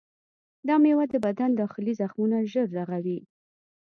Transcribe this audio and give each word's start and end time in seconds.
دا 0.67 0.75
میوه 0.83 1.05
د 1.09 1.15
بدن 1.25 1.51
داخلي 1.61 1.93
زخمونه 2.01 2.37
ژر 2.51 2.67
رغوي. 2.77 3.19